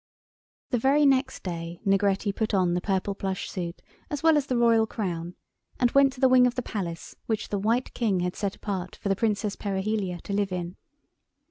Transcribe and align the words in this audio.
The 0.71 0.79
very 0.79 1.05
next 1.05 1.43
day 1.43 1.79
Negretti 1.85 2.33
put 2.35 2.55
on 2.55 2.73
the 2.73 2.81
purple 2.81 3.13
plush 3.13 3.47
suit 3.51 3.83
as 4.09 4.23
well 4.23 4.35
as 4.35 4.47
the 4.47 4.57
Royal 4.57 4.87
Crown, 4.87 5.35
and 5.79 5.91
went 5.91 6.11
to 6.13 6.19
the 6.19 6.27
wing 6.27 6.47
of 6.47 6.55
the 6.55 6.63
Palace 6.63 7.15
which 7.27 7.49
the 7.49 7.59
White 7.59 7.93
King 7.93 8.21
had 8.21 8.35
set 8.35 8.55
apart 8.55 8.95
for 8.95 9.09
the 9.09 9.15
Princess 9.15 9.55
Perihelia 9.55 10.19
to 10.21 10.33
live 10.33 10.51
in. 10.51 10.75